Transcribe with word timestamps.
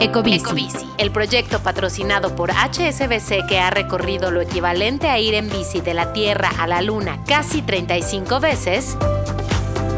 Ecobici, 0.00 0.86
el 0.98 1.10
proyecto 1.10 1.60
patrocinado 1.60 2.34
por 2.34 2.50
HSBC 2.50 3.46
que 3.48 3.58
ha 3.60 3.70
recorrido 3.70 4.30
lo 4.30 4.40
equivalente 4.40 5.08
a 5.08 5.18
ir 5.18 5.34
en 5.34 5.48
bici 5.48 5.80
de 5.80 5.94
la 5.94 6.12
Tierra 6.12 6.50
a 6.58 6.66
la 6.66 6.82
Luna 6.82 7.22
casi 7.26 7.62
35 7.62 8.40
veces, 8.40 8.96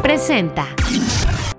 presenta. 0.02 0.66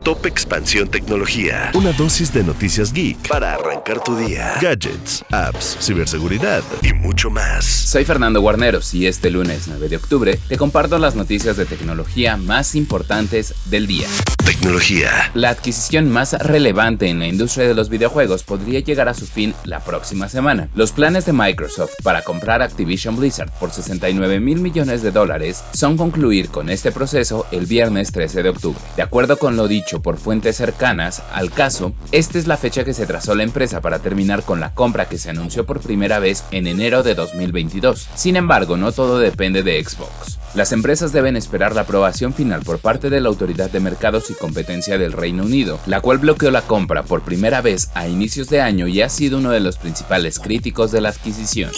Top 0.04 0.26
Expansión 0.26 0.88
Tecnología. 0.88 1.72
Una 1.74 1.92
dosis 1.92 2.32
de 2.32 2.44
noticias 2.44 2.94
geek 2.94 3.28
para 3.28 3.56
arrancar 3.56 4.02
tu 4.02 4.16
día. 4.16 4.54
Gadgets, 4.62 5.26
apps, 5.32 5.78
ciberseguridad 5.82 6.64
y 6.82 6.94
mucho 6.94 7.30
más. 7.30 7.66
Soy 7.66 8.06
Fernando 8.06 8.40
Guarneros 8.40 8.94
y 8.94 9.08
este 9.08 9.30
lunes 9.30 9.68
9 9.68 9.90
de 9.90 9.98
octubre 9.98 10.40
te 10.48 10.58
comparto 10.58 10.98
las 10.98 11.16
noticias 11.16 11.58
de 11.58 11.66
tecnología 11.66 12.38
más 12.38 12.76
importantes 12.76 13.54
del 13.66 13.88
día. 13.88 14.08
Tecnología. 14.48 15.30
La 15.34 15.50
adquisición 15.50 16.10
más 16.10 16.32
relevante 16.32 17.10
en 17.10 17.20
la 17.20 17.28
industria 17.28 17.68
de 17.68 17.74
los 17.74 17.90
videojuegos 17.90 18.44
podría 18.44 18.80
llegar 18.80 19.10
a 19.10 19.14
su 19.14 19.28
fin 19.28 19.54
la 19.66 19.82
próxima 19.82 20.30
semana. 20.30 20.70
Los 20.74 20.94
planes 20.94 21.26
de 21.26 21.34
Microsoft 21.34 21.96
para 22.02 22.22
comprar 22.22 22.62
Activision 22.62 23.18
Blizzard 23.18 23.52
por 23.60 23.72
69 23.72 24.40
mil 24.40 24.62
millones 24.62 25.02
de 25.02 25.12
dólares 25.12 25.66
son 25.74 25.98
concluir 25.98 26.48
con 26.48 26.70
este 26.70 26.94
proceso 26.94 27.46
el 27.52 27.66
viernes 27.66 28.14
13 28.14 28.42
de 28.42 28.48
octubre. 28.48 28.80
De 28.96 29.04
acuerdo 29.04 29.36
con 29.36 29.58
lo 29.58 29.68
dicho 29.68 30.02
por 30.02 30.16
fuentes 30.16 30.56
cercanas 30.56 31.24
al 31.34 31.52
caso, 31.52 31.92
esta 32.14 32.38
es 32.38 32.48
la 32.48 32.56
fecha 32.56 32.86
que 32.86 32.94
se 32.94 33.06
trazó 33.06 33.36
la 33.36 33.44
empresa 33.44 33.82
para 33.82 34.00
terminar 34.00 34.44
con 34.44 34.62
la 34.62 34.74
compra 34.74 35.10
que 35.10 35.18
se 35.18 35.30
anunció 35.30 35.66
por 35.66 35.82
primera 35.82 36.20
vez 36.20 36.46
en 36.52 36.68
enero 36.68 37.04
de 37.04 37.16
2022. 37.16 38.08
Sin 38.16 38.38
embargo, 38.38 38.78
no 38.78 38.94
todo 38.94 39.20
depende 39.20 39.62
de 39.62 39.84
Xbox. 39.84 40.37
Las 40.58 40.72
empresas 40.72 41.12
deben 41.12 41.38
esperar 41.38 41.76
la 41.76 41.82
aprobación 41.82 42.34
final 42.34 42.64
por 42.64 42.80
parte 42.80 43.12
de 43.12 43.22
la 43.22 43.30
Autoridad 43.30 43.70
de 43.70 43.80
Mercados 43.80 44.32
y 44.32 44.34
Competencia 44.34 44.98
del 44.98 45.12
Reino 45.12 45.44
Unido, 45.44 45.80
la 45.86 46.02
cual 46.02 46.18
bloqueó 46.18 46.50
la 46.50 46.64
compra 46.64 47.04
por 47.04 47.22
primera 47.22 47.62
vez 47.62 47.92
a 47.94 48.08
inicios 48.08 48.50
de 48.50 48.60
año 48.60 48.88
y 48.88 49.04
ha 49.04 49.10
sido 49.10 49.38
uno 49.38 49.52
de 49.52 49.60
los 49.60 49.78
principales 49.78 50.40
críticos 50.40 50.92
de 50.92 51.02
la 51.02 51.10
adquisición. 51.10 51.70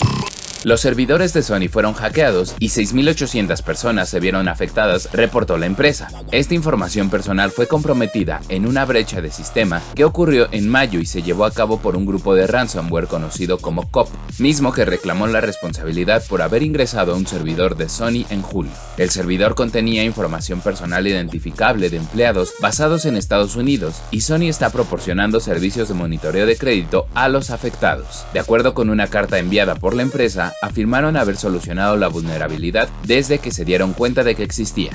Los 0.65 0.81
servidores 0.81 1.31
de 1.31 1.41
Sony 1.41 1.69
fueron 1.71 1.93
hackeados 1.93 2.53
y 2.59 2.67
6.800 2.67 3.63
personas 3.63 4.09
se 4.09 4.20
vieron 4.20 4.49
afectadas, 4.49 5.08
reportó 5.14 5.58
la 5.58 5.67
empresa. 5.67 6.09
Esta 6.33 6.53
información 6.53 7.09
personal 7.09 7.52
fue 7.52 7.65
comprometida 7.65 8.42
en 8.49 8.67
una 8.67 8.83
brecha 8.83 9.21
de 9.21 9.31
sistema 9.31 9.81
que 9.95 10.03
ocurrió 10.03 10.49
en 10.52 10.67
mayo 10.67 10.99
y 10.99 11.05
se 11.05 11.21
llevó 11.21 11.45
a 11.45 11.52
cabo 11.52 11.80
por 11.80 11.95
un 11.95 12.05
grupo 12.05 12.36
de 12.36 12.45
ransomware 12.45 13.08
conocido 13.08 13.58
como 13.58 13.89
COP, 13.89 14.09
mismo 14.37 14.73
que 14.73 14.83
reclamó 14.83 15.27
la 15.27 15.39
responsabilidad 15.39 16.25
por 16.27 16.42
haber 16.42 16.61
ingresado 16.61 17.14
a 17.14 17.15
un 17.15 17.26
servidor 17.26 17.77
de 17.77 17.87
Sony 17.87 18.26
en 18.30 18.41
julio. 18.41 18.73
El 18.97 19.11
servidor 19.11 19.55
contenía 19.55 20.03
información 20.03 20.59
personal 20.59 21.08
identificable 21.08 21.89
de 21.89 21.97
empleados 21.97 22.53
basados 22.59 23.05
en 23.05 23.15
Estados 23.15 23.55
Unidos 23.55 24.02
y 24.11 24.21
Sony 24.21 24.49
está 24.49 24.71
proporcionando 24.71 25.39
servicios 25.39 25.87
de 25.87 25.93
monitoreo 25.93 26.45
de 26.45 26.58
crédito 26.58 27.08
a 27.15 27.30
los 27.30 27.49
afectados. 27.49 28.26
De 28.33 28.41
acuerdo 28.41 28.73
con 28.73 28.89
una 28.89 29.08
carta 29.08 29.39
enviada 29.39 29.76
por 29.76 29.93
la 29.93 30.02
empresa, 30.02 30.48
afirmaron 30.61 31.17
haber 31.17 31.37
solucionado 31.37 31.98
la 31.98 32.08
vulnerabilidad 32.08 32.89
desde 33.04 33.39
que 33.39 33.52
se 33.52 33.65
dieron 33.65 33.93
cuenta 33.93 34.23
de 34.23 34.36
que 34.36 34.43
existía. 34.43 34.92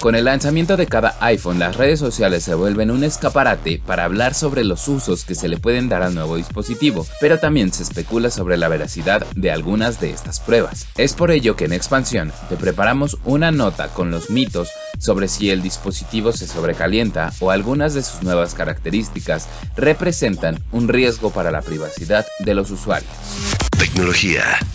Con 0.00 0.14
el 0.14 0.24
lanzamiento 0.24 0.78
de 0.78 0.86
cada 0.86 1.14
iPhone, 1.20 1.58
las 1.58 1.76
redes 1.76 1.98
sociales 1.98 2.42
se 2.42 2.54
vuelven 2.54 2.90
un 2.90 3.04
escaparate 3.04 3.82
para 3.84 4.04
hablar 4.04 4.32
sobre 4.32 4.64
los 4.64 4.88
usos 4.88 5.26
que 5.26 5.34
se 5.34 5.46
le 5.46 5.58
pueden 5.58 5.90
dar 5.90 6.02
al 6.02 6.14
nuevo 6.14 6.36
dispositivo, 6.36 7.06
pero 7.20 7.38
también 7.38 7.70
se 7.70 7.82
especula 7.82 8.30
sobre 8.30 8.56
la 8.56 8.68
veracidad 8.68 9.26
de 9.36 9.50
algunas 9.50 10.00
de 10.00 10.08
estas 10.08 10.40
pruebas. 10.40 10.86
Es 10.96 11.12
por 11.12 11.30
ello 11.30 11.54
que 11.54 11.66
en 11.66 11.74
Expansión 11.74 12.32
te 12.48 12.56
preparamos 12.56 13.18
una 13.26 13.52
nota 13.52 13.88
con 13.88 14.10
los 14.10 14.30
mitos 14.30 14.70
sobre 14.98 15.28
si 15.28 15.50
el 15.50 15.60
dispositivo 15.60 16.32
se 16.32 16.46
sobrecalienta 16.46 17.34
o 17.38 17.50
algunas 17.50 17.92
de 17.92 18.02
sus 18.02 18.22
nuevas 18.22 18.54
características 18.54 19.48
representan 19.76 20.64
un 20.72 20.88
riesgo 20.88 21.30
para 21.30 21.50
la 21.50 21.60
privacidad 21.60 22.24
de 22.38 22.54
los 22.54 22.70
usuarios. 22.70 23.59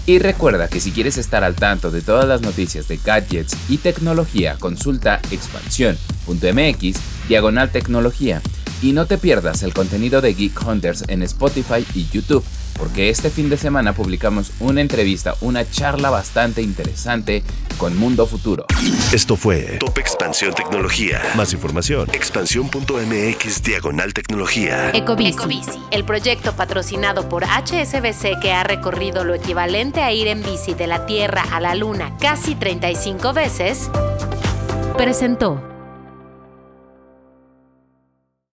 Y 0.07 0.19
recuerda 0.19 0.67
que 0.67 0.79
si 0.79 0.91
quieres 0.91 1.17
estar 1.17 1.43
al 1.43 1.55
tanto 1.55 1.91
de 1.91 2.01
todas 2.01 2.27
las 2.27 2.41
noticias 2.41 2.87
de 2.87 2.97
gadgets 2.97 3.55
y 3.69 3.77
tecnología, 3.77 4.55
consulta 4.59 5.19
expansión.mx 5.29 6.97
diagonal 7.27 7.71
tecnología. 7.71 8.41
Y 8.81 8.93
no 8.93 9.05
te 9.05 9.17
pierdas 9.17 9.63
el 9.63 9.73
contenido 9.73 10.21
de 10.21 10.33
Geek 10.33 10.59
Hunters 10.67 11.03
en 11.07 11.21
Spotify 11.23 11.85
y 11.93 12.07
YouTube, 12.11 12.43
porque 12.77 13.09
este 13.09 13.29
fin 13.29 13.49
de 13.49 13.57
semana 13.57 13.93
publicamos 13.93 14.51
una 14.59 14.81
entrevista, 14.81 15.35
una 15.41 15.69
charla 15.69 16.09
bastante 16.09 16.61
interesante 16.61 17.43
con 17.77 17.97
Mundo 17.97 18.25
Futuro. 18.25 18.65
Esto 19.11 19.35
fue 19.35 19.77
Top 19.79 19.97
Expansión 19.97 20.53
Tecnología. 20.53 21.21
Más 21.35 21.53
información, 21.53 22.09
expansión.mx 22.13 23.63
diagonal 23.63 24.13
tecnología. 24.13 24.91
Ecobici, 24.91 25.79
el 25.91 26.05
proyecto 26.05 26.55
patrocinado 26.55 27.27
por 27.29 27.43
HSBC 27.43 28.39
que 28.41 28.53
ha 28.53 28.63
recorrido 28.63 29.23
lo 29.23 29.33
equivalente 29.33 30.01
a 30.01 30.11
ir 30.11 30.27
en 30.27 30.41
bici 30.41 30.73
de 30.73 30.87
la 30.87 31.05
Tierra 31.05 31.43
a 31.51 31.59
la 31.59 31.75
Luna 31.75 32.15
casi 32.19 32.55
35 32.55 33.33
veces, 33.33 33.89
presentó. 34.97 35.74